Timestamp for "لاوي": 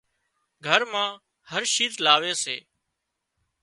2.05-2.33